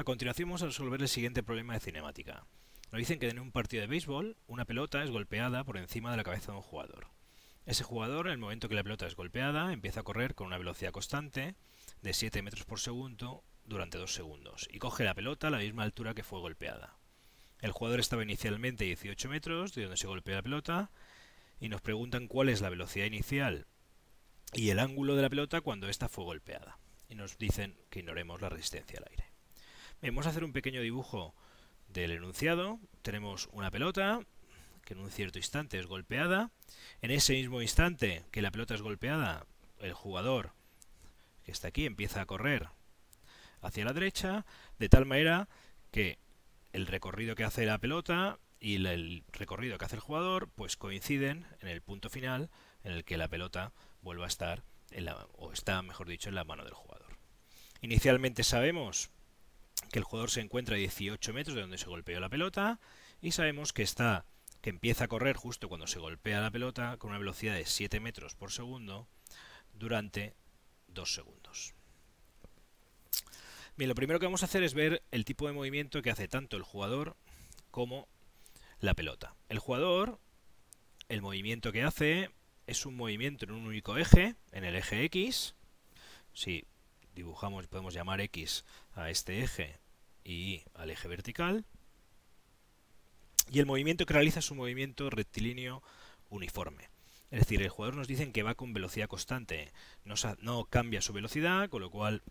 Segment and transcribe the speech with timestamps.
[0.00, 2.46] A continuación vamos a resolver el siguiente problema de cinemática.
[2.90, 6.16] Nos dicen que en un partido de béisbol una pelota es golpeada por encima de
[6.16, 7.08] la cabeza de un jugador.
[7.66, 10.56] Ese jugador, en el momento que la pelota es golpeada, empieza a correr con una
[10.56, 11.54] velocidad constante
[12.00, 15.82] de 7 metros por segundo durante 2 segundos y coge la pelota a la misma
[15.82, 16.96] altura que fue golpeada.
[17.58, 20.90] El jugador estaba inicialmente a 18 metros de donde se golpea la pelota
[21.60, 23.66] y nos preguntan cuál es la velocidad inicial
[24.54, 26.78] y el ángulo de la pelota cuando ésta fue golpeada.
[27.10, 29.29] Y nos dicen que ignoremos la resistencia al aire.
[30.02, 31.34] Vamos a hacer un pequeño dibujo
[31.88, 32.78] del enunciado.
[33.02, 34.20] Tenemos una pelota
[34.84, 36.50] que en un cierto instante es golpeada.
[37.02, 39.46] En ese mismo instante que la pelota es golpeada,
[39.78, 40.52] el jugador
[41.44, 42.68] que está aquí empieza a correr
[43.60, 44.46] hacia la derecha,
[44.78, 45.48] de tal manera
[45.90, 46.18] que
[46.72, 51.46] el recorrido que hace la pelota y el recorrido que hace el jugador pues coinciden
[51.60, 52.50] en el punto final
[52.84, 56.34] en el que la pelota vuelva a estar en la, o está mejor dicho en
[56.34, 57.16] la mano del jugador.
[57.80, 59.10] Inicialmente sabemos
[59.90, 62.80] que el jugador se encuentra a 18 metros de donde se golpeó la pelota
[63.20, 64.24] y sabemos que está
[64.60, 67.98] que empieza a correr justo cuando se golpea la pelota con una velocidad de 7
[68.00, 69.08] metros por segundo
[69.72, 70.34] durante
[70.88, 71.74] 2 segundos.
[73.76, 76.28] Bien, lo primero que vamos a hacer es ver el tipo de movimiento que hace
[76.28, 77.16] tanto el jugador
[77.70, 78.08] como
[78.80, 79.34] la pelota.
[79.48, 80.18] El jugador,
[81.08, 82.30] el movimiento que hace
[82.66, 85.54] es un movimiento en un único eje, en el eje X.
[87.14, 89.78] dibujamos, podemos llamar X a este eje
[90.24, 91.64] y al eje vertical.
[93.50, 95.82] Y el movimiento que realiza es un movimiento rectilíneo
[96.28, 96.88] uniforme.
[97.30, 99.72] Es decir, el jugador nos dice que va con velocidad constante,
[100.04, 102.22] no, no cambia su velocidad, con lo cual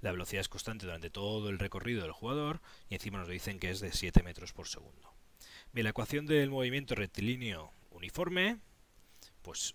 [0.00, 3.70] la velocidad es constante durante todo el recorrido del jugador y encima nos dicen que
[3.70, 5.12] es de 7 metros por segundo.
[5.72, 8.58] Bien, la ecuación del movimiento rectilíneo uniforme
[9.42, 9.74] pues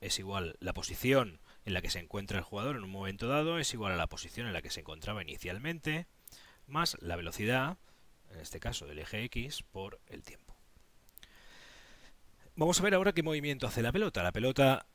[0.00, 3.58] es igual la posición en la que se encuentra el jugador en un momento dado
[3.58, 6.06] es igual a la posición en la que se encontraba inicialmente
[6.66, 7.76] más la velocidad,
[8.30, 10.56] en este caso del eje X, por el tiempo.
[12.56, 14.22] Vamos a ver ahora qué movimiento hace la pelota.
[14.22, 14.86] La pelota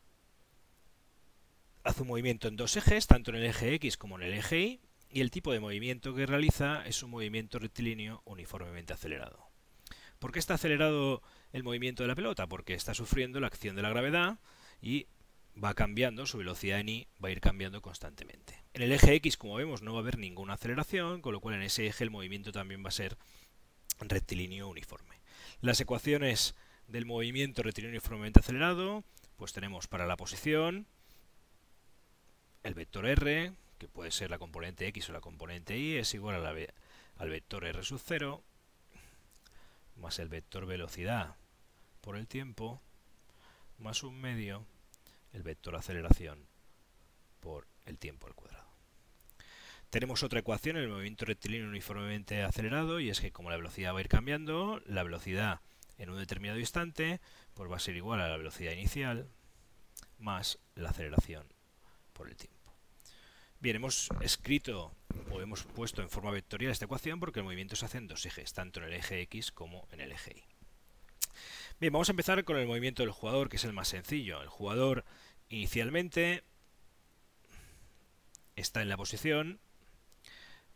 [1.84, 4.60] hace un movimiento en dos ejes, tanto en el eje X como en el eje
[4.60, 9.48] Y, y el tipo de movimiento que realiza es un movimiento rectilíneo uniformemente acelerado.
[10.18, 12.48] ¿Por qué está acelerado el movimiento de la pelota?
[12.48, 14.40] Porque está sufriendo la acción de la gravedad
[14.82, 15.06] y
[15.62, 18.64] va cambiando, su velocidad en i va a ir cambiando constantemente.
[18.74, 21.56] En el eje X, como vemos, no va a haber ninguna aceleración, con lo cual
[21.56, 23.18] en ese eje el movimiento también va a ser
[24.00, 25.22] rectilíneo uniforme.
[25.62, 26.56] Las ecuaciones
[26.88, 29.04] del movimiento rectilíneo uniformemente acelerado,
[29.38, 30.88] pues tenemos para la posición
[32.64, 36.36] el vector r, que puede ser la componente x o la componente y, es igual
[36.36, 36.56] a la,
[37.18, 38.42] al vector r sub 0,
[39.98, 41.36] más el vector velocidad
[42.02, 42.82] por el tiempo,
[43.78, 44.66] más un medio
[45.34, 46.48] el vector aceleración
[47.40, 48.72] por el tiempo al cuadrado.
[49.90, 53.94] Tenemos otra ecuación en el movimiento rectilíneo uniformemente acelerado y es que como la velocidad
[53.94, 55.62] va a ir cambiando, la velocidad
[55.98, 57.22] en un determinado instante
[57.54, 59.30] pues va a ser igual a la velocidad inicial
[60.18, 61.46] más la aceleración
[62.14, 62.74] por el tiempo.
[63.60, 64.96] Bien, hemos escrito
[65.32, 68.26] o hemos puesto en forma vectorial esta ecuación porque el movimiento se hace en dos
[68.26, 70.53] ejes, tanto en el eje X como en el eje Y.
[71.84, 74.42] Bien, vamos a empezar con el movimiento del jugador, que es el más sencillo.
[74.42, 75.04] El jugador
[75.50, 76.46] inicialmente
[78.56, 79.60] está en la posición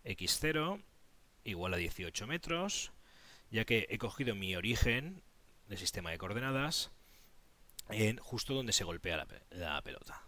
[0.03, 0.84] x0
[1.45, 2.91] igual a 18 metros,
[3.51, 5.23] ya que he cogido mi origen
[5.69, 6.91] del sistema de coordenadas
[7.88, 10.24] en justo donde se golpea la, pelota.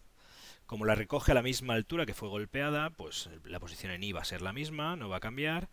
[0.66, 4.14] Como la recoge a la misma altura que fue golpeada, pues la posición en y
[4.14, 5.68] va a ser la misma, no va a cambiar.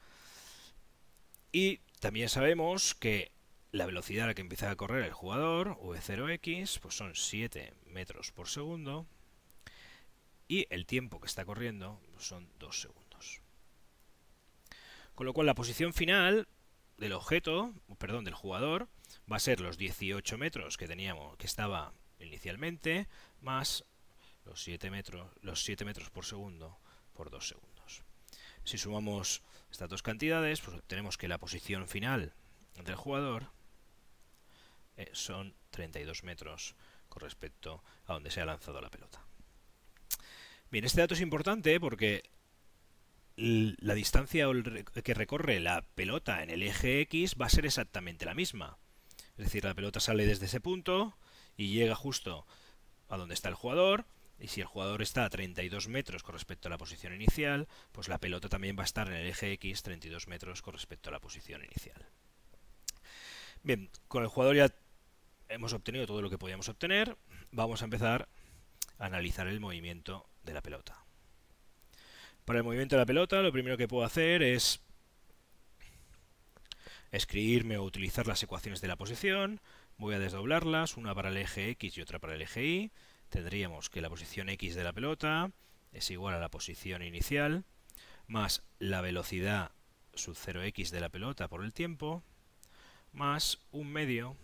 [1.53, 3.36] Y también sabemos que
[3.77, 8.33] la velocidad a la que empieza a correr el jugador, v0x, pues son 7 metros
[8.33, 9.07] por segundo.
[10.49, 13.41] Y el tiempo que está corriendo pues son 2 segundos.
[15.15, 16.49] Con lo cual la posición final
[16.99, 18.89] del objeto, perdón, del jugador,
[19.31, 23.09] va a ser los 18 metros que teníamos, que estaba inicialmente,
[23.41, 23.85] más
[24.45, 26.79] los 7 metros, los 7 metros por segundo
[27.13, 28.03] por 2 segundos.
[28.65, 32.35] Si sumamos estas dos cantidades, pues obtenemos que la posición final
[32.85, 33.51] del jugador
[34.97, 36.75] eh, son 32 metros
[37.09, 39.25] con respecto a donde se ha lanzado la pelota.
[40.71, 42.23] Bien, este dato es importante porque
[43.37, 44.47] la distancia
[45.05, 48.79] que recorre la pelota en el eje X va a ser exactamente la misma.
[49.37, 51.17] Es decir, la pelota sale desde ese punto
[51.57, 52.47] y llega justo
[53.09, 54.07] a donde está el jugador.
[54.39, 58.09] Y si el jugador está a 32 metros con respecto a la posición inicial, pues
[58.09, 61.13] la pelota también va a estar en el eje X 32 metros con respecto a
[61.13, 62.07] la posición inicial.
[63.63, 64.69] Bien, con el jugador ya
[65.49, 67.17] hemos obtenido todo lo que podíamos obtener,
[67.51, 68.29] vamos a empezar
[68.99, 71.05] a analizar el movimiento de la pelota.
[72.45, 74.81] Para el movimiento de la pelota, lo primero que puedo hacer es
[77.11, 79.61] escribirme o utilizar las ecuaciones de la posición.
[79.99, 82.93] Voy a desdoblarlas, una para el eje X y otra para el eje Y.
[83.29, 85.51] Tendríamos que la posición X de la pelota
[85.93, 87.65] es igual a la posición inicial
[88.27, 89.73] más la velocidad
[90.15, 92.23] sub 0x de la pelota por el tiempo
[93.13, 94.37] más un medio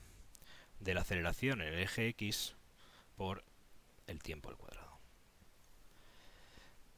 [0.83, 2.55] de la aceleración en el eje X
[3.17, 3.45] por
[4.07, 5.01] el tiempo al cuadrado.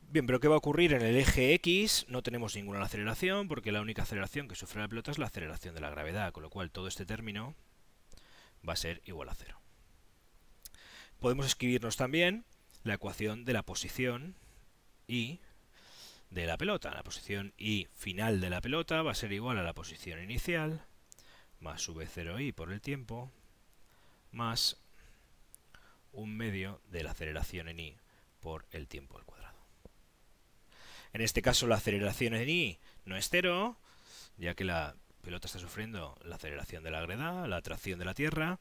[0.01, 2.07] Bien, pero ¿qué va a ocurrir en el eje X?
[2.09, 5.75] No tenemos ninguna aceleración, porque la única aceleración que sufre la pelota es la aceleración
[5.75, 7.55] de la gravedad, con lo cual todo este término
[8.67, 9.61] va a ser igual a cero.
[11.19, 12.45] Podemos escribirnos también
[12.85, 14.37] la ecuación de la posición
[15.09, 15.41] y
[16.31, 16.95] de la pelota.
[16.95, 20.85] La posición y final de la pelota va a ser igual a la posición inicial
[21.61, 23.33] más v0i por el tiempo
[24.35, 24.77] más
[26.13, 27.97] un medio de la aceleración en i
[28.41, 29.59] por el tiempo al cuadrado.
[31.13, 33.77] En este caso la aceleración en i no es cero,
[34.37, 38.15] ya que la pelota está sufriendo la aceleración de la gravedad, la atracción de la
[38.15, 38.59] Tierra,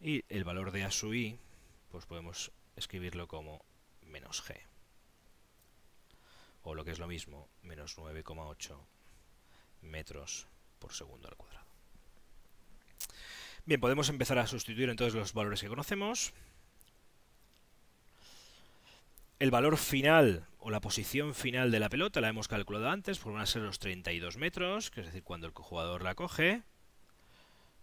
[0.00, 1.38] y el valor de a sub i,
[1.90, 3.64] pues podemos escribirlo como
[4.02, 4.60] menos g
[6.66, 8.76] o lo que es lo mismo, menos 9,8
[9.82, 10.48] metros
[10.80, 11.65] por segundo al cuadrado.
[13.66, 16.32] Bien, podemos empezar a sustituir entonces los valores que conocemos.
[19.40, 23.32] El valor final o la posición final de la pelota la hemos calculado antes, pues
[23.32, 26.62] van a ser los 32 metros, que es decir, cuando el jugador la coge,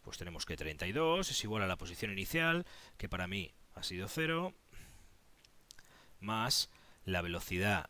[0.03, 2.65] pues tenemos que 32 es igual a la posición inicial,
[2.97, 4.53] que para mí ha sido 0,
[6.21, 6.69] más
[7.03, 7.89] la velocidad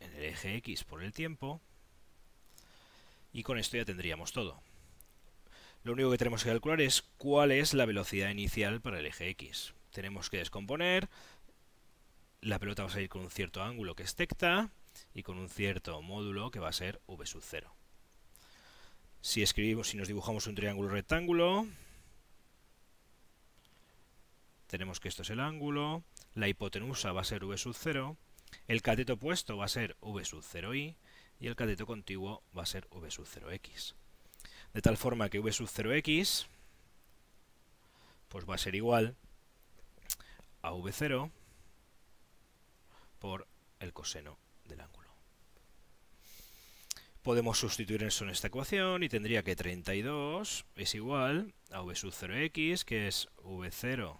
[0.00, 1.60] en el eje X por el tiempo.
[3.30, 4.62] Y con esto ya tendríamos todo.
[5.84, 9.28] Lo único que tenemos que calcular es cuál es la velocidad inicial para el eje
[9.30, 9.74] X.
[9.90, 11.08] Tenemos que descomponer.
[12.40, 14.70] La pelota va a salir con un cierto ángulo que es tecta
[15.12, 17.74] y con un cierto módulo que va a ser v sub 0.
[19.20, 21.66] Si escribimos, si nos dibujamos un triángulo rectángulo,
[24.68, 26.02] tenemos que esto es el ángulo,
[26.34, 28.16] la hipotenusa va a ser v sub 0,
[28.68, 30.96] el cateto opuesto va a ser v sub 0i
[31.40, 33.94] y el cateto contiguo va a ser v sub 0x.
[34.72, 36.46] De tal forma que v sub 0x
[38.28, 39.14] pues va a ser igual
[40.62, 41.30] a v0
[43.18, 43.46] por
[43.78, 45.10] el coseno del ángulo.
[47.22, 52.12] Podemos sustituir eso en esta ecuación y tendría que 32 es igual a v sub
[52.12, 54.18] 0x, que es v0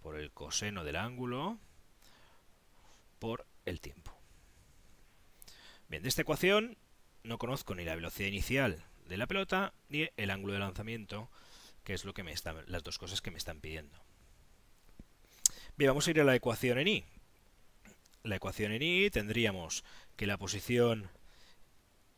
[0.00, 1.58] por el coseno del ángulo,
[3.20, 4.12] por el tiempo.
[5.88, 6.76] Bien, de esta ecuación
[7.22, 11.30] no conozco ni la velocidad inicial de la pelota ni el ángulo de lanzamiento,
[11.84, 14.02] que es lo que me están, las dos cosas que me están pidiendo.
[15.76, 17.04] Bien, vamos a ir a la ecuación en i.
[18.22, 19.84] La ecuación en i tendríamos
[20.16, 21.10] que la posición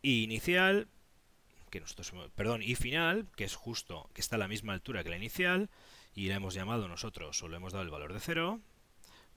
[0.02, 0.86] i inicial,
[1.68, 5.10] que nosotros, perdón, i final, que es justo, que está a la misma altura que
[5.10, 5.70] la inicial,
[6.14, 8.60] y la hemos llamado nosotros, o le hemos dado el valor de 0,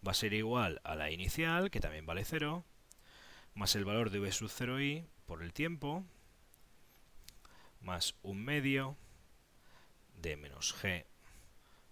[0.06, 2.64] va a ser igual a la inicial, que también vale 0,
[3.56, 6.06] más el valor de v sub 0i por el tiempo,
[7.82, 8.98] más un medio
[10.22, 11.06] de menos g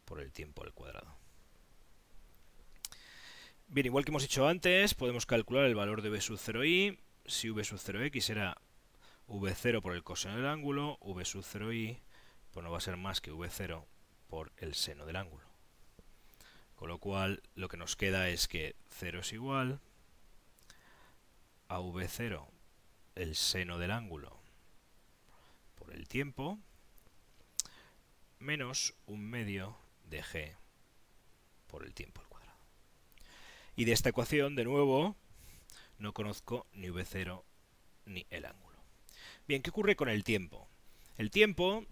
[0.06, 1.16] por el tiempo al cuadrado.
[3.68, 7.00] Bien, igual que hemos dicho antes, podemos calcular el valor de v sub 0i.
[7.26, 8.58] Si v sub 0x era
[9.28, 12.00] v0 por el coseno del ángulo, v sub 0i
[12.52, 13.84] pues no va a ser más que v0
[14.30, 15.46] por el seno del ángulo.
[16.76, 19.82] Con lo cual, lo que nos queda es que 0 es igual
[21.68, 22.48] a v0,
[23.16, 24.35] el seno del ángulo,
[25.76, 26.60] por el tiempo,
[28.40, 30.56] menos un medio de g
[31.68, 32.60] por el tiempo al cuadrado.
[33.76, 35.16] Y de esta ecuación, de nuevo,
[36.00, 37.44] no conozco ni v0
[38.06, 38.78] ni el ángulo.
[39.48, 40.68] Bien, ¿qué ocurre con el tiempo?
[41.18, 41.86] El tiempo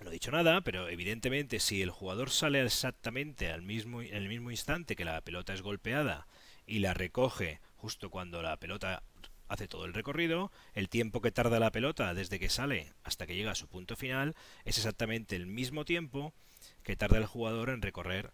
[0.00, 4.28] no he dicho nada, pero evidentemente si el jugador sale exactamente al mismo, en el
[4.28, 6.26] mismo instante que la pelota es golpeada
[6.66, 9.02] y la recoge justo cuando la pelota
[9.48, 13.34] hace todo el recorrido, el tiempo que tarda la pelota desde que sale hasta que
[13.34, 14.34] llega a su punto final
[14.64, 16.32] es exactamente el mismo tiempo
[16.82, 18.32] que tarda el jugador en recorrer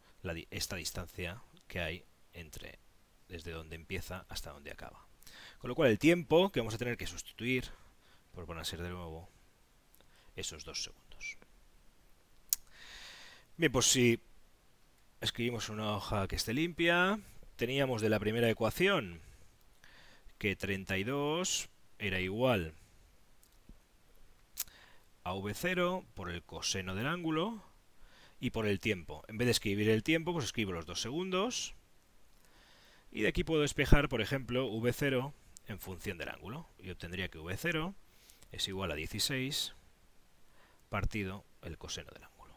[0.50, 2.78] esta distancia que hay entre
[3.28, 5.06] desde donde empieza hasta donde acaba.
[5.58, 7.64] Con lo cual el tiempo que vamos a tener que sustituir,
[8.32, 9.28] por van a ser de nuevo
[10.36, 11.38] esos dos segundos.
[13.56, 14.20] Bien, pues si
[15.20, 17.20] escribimos una hoja que esté limpia,
[17.56, 19.20] teníamos de la primera ecuación
[20.42, 21.68] que 32
[22.00, 22.74] era igual
[25.22, 27.62] a v0 por el coseno del ángulo
[28.40, 29.22] y por el tiempo.
[29.28, 31.76] En vez de escribir el tiempo, pues escribo los dos segundos.
[33.12, 35.32] Y de aquí puedo despejar, por ejemplo, v0
[35.68, 36.66] en función del ángulo.
[36.80, 37.94] Y obtendría que V0
[38.50, 39.76] es igual a 16
[40.88, 42.54] partido el coseno del ángulo.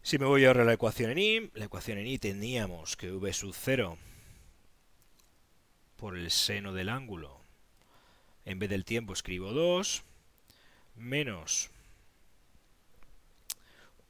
[0.00, 3.10] Si me voy ahora a la ecuación en y, la ecuación en y teníamos que
[3.10, 3.98] V sub 0
[5.96, 7.40] por el seno del ángulo,
[8.44, 10.02] en vez del tiempo escribo 2,
[10.94, 11.70] menos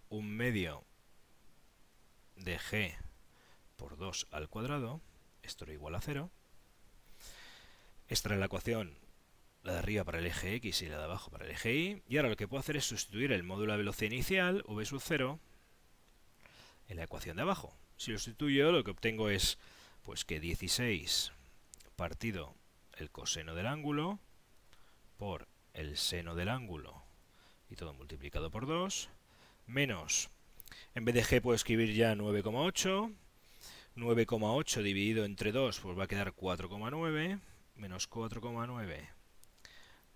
[0.09, 0.85] un medio
[2.37, 2.95] de g
[3.77, 5.01] por 2 al cuadrado,
[5.43, 6.31] esto era igual a 0.
[8.09, 8.97] Esta era la ecuación,
[9.63, 12.03] la de arriba para el eje x y la de abajo para el eje y.
[12.09, 15.01] Y ahora lo que puedo hacer es sustituir el módulo de velocidad inicial, v sub
[15.03, 15.41] 0,
[16.89, 17.75] en la ecuación de abajo.
[17.97, 19.59] Si lo sustituyo, lo que obtengo es
[20.03, 21.33] pues que 16
[21.97, 22.55] partido
[22.93, 24.21] el coseno del ángulo
[25.17, 27.03] por el seno del ángulo
[27.69, 29.09] y todo multiplicado por 2
[29.67, 30.29] menos,
[30.95, 33.13] en vez de g puedo escribir ya 9,8,
[33.97, 37.41] 9,8 dividido entre 2 pues va a quedar 4,9,
[37.75, 39.09] menos 4,9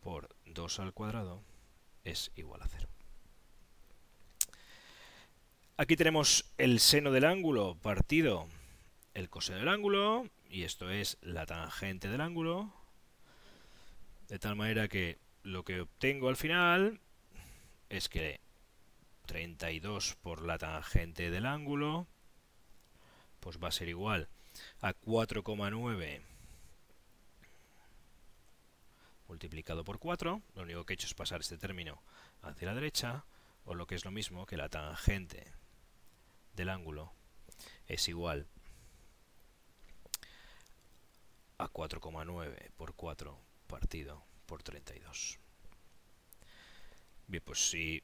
[0.00, 1.42] por 2 al cuadrado
[2.04, 2.88] es igual a 0.
[5.76, 8.48] Aquí tenemos el seno del ángulo partido
[9.14, 12.72] el coseno del ángulo, y esto es la tangente del ángulo,
[14.28, 17.00] de tal manera que lo que obtengo al final
[17.88, 18.40] es que
[19.26, 22.06] 32 por la tangente del ángulo,
[23.40, 24.28] pues va a ser igual
[24.80, 26.20] a 4,9
[29.28, 30.42] multiplicado por 4.
[30.54, 32.02] Lo único que he hecho es pasar este término
[32.42, 33.24] hacia la derecha,
[33.64, 35.52] o lo que es lo mismo que la tangente
[36.54, 37.12] del ángulo
[37.86, 38.48] es igual
[41.68, 45.38] 4,9 por 4 partido por 32.
[47.28, 48.02] Bien, pues si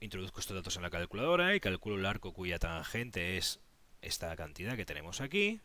[0.00, 3.58] Introduzco estos datos en la calculadora y calculo el arco cuya tangente es
[4.00, 5.60] esta cantidad que tenemos aquí.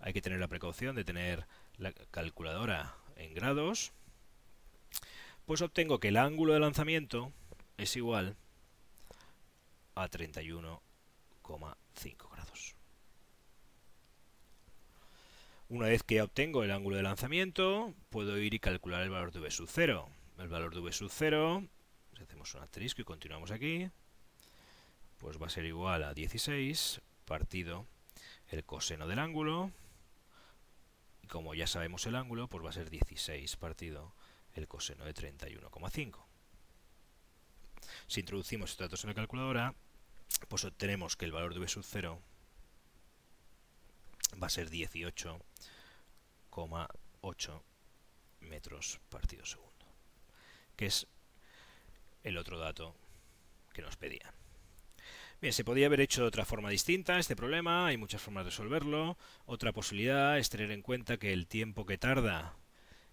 [0.00, 1.46] Hay que tener la precaución de tener
[1.78, 3.92] la calculadora en grados.
[5.46, 7.32] Pues obtengo que el ángulo de lanzamiento
[7.78, 8.36] es igual
[9.94, 12.37] a 31,5 grados.
[15.70, 19.40] Una vez que obtengo el ángulo de lanzamiento, puedo ir y calcular el valor de
[19.40, 20.08] v sub 0.
[20.38, 21.68] El valor de v sub 0
[22.18, 23.88] si hacemos un asterisco y continuamos aquí,
[25.18, 27.86] pues va a ser igual a 16 partido
[28.48, 29.70] el coseno del ángulo,
[31.22, 34.14] y como ya sabemos el ángulo, pues va a ser 16 partido
[34.54, 36.24] el coseno de 31,5.
[38.08, 39.74] Si introducimos estos datos en la calculadora,
[40.48, 42.20] pues obtenemos que el valor de v sub 0
[44.40, 47.62] va a ser 18,8
[48.40, 49.86] metros partido segundo,
[50.76, 51.08] que es
[52.24, 52.94] el otro dato
[53.72, 54.34] que nos pedían.
[55.40, 58.50] Bien, se podía haber hecho de otra forma distinta este problema, hay muchas formas de
[58.50, 59.16] resolverlo.
[59.46, 62.56] Otra posibilidad es tener en cuenta que el tiempo que tarda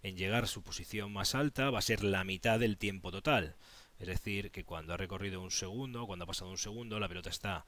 [0.01, 3.55] en llegar a su posición más alta va a ser la mitad del tiempo total.
[3.99, 7.29] Es decir, que cuando ha recorrido un segundo, cuando ha pasado un segundo, la pelota
[7.29, 7.65] está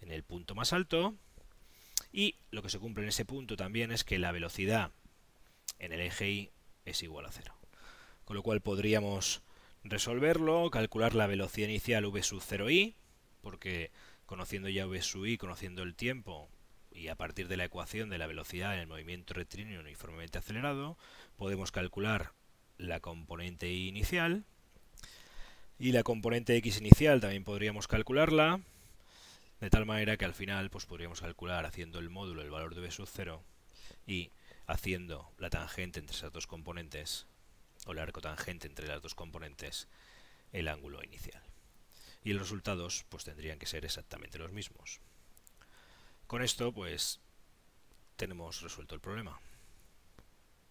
[0.00, 1.16] en el punto más alto.
[2.12, 4.90] Y lo que se cumple en ese punto también es que la velocidad
[5.78, 6.50] en el eje Y
[6.84, 7.54] es igual a cero.
[8.24, 9.42] Con lo cual podríamos
[9.84, 12.94] resolverlo, calcular la velocidad inicial v sub 0i,
[13.40, 13.90] porque
[14.24, 16.48] conociendo ya v sub i, conociendo el tiempo,
[16.90, 20.96] y a partir de la ecuación de la velocidad en el movimiento rectilíneo uniformemente acelerado,
[21.36, 22.32] podemos calcular
[22.78, 24.44] la componente y inicial,
[25.78, 28.60] y la componente x inicial también podríamos calcularla,
[29.60, 32.82] de tal manera que al final pues podríamos calcular haciendo el módulo el valor de
[32.82, 33.42] v sub 0
[34.06, 34.30] y
[34.66, 37.26] haciendo la tangente entre esas dos componentes
[37.86, 39.88] o el arco tangente entre las dos componentes
[40.52, 41.42] el ángulo inicial.
[42.24, 45.00] Y los resultados pues tendrían que ser exactamente los mismos.
[46.26, 47.20] Con esto pues
[48.16, 49.38] tenemos resuelto el problema.